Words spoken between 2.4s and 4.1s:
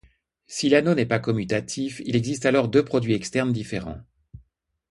alors deux produits externes différents.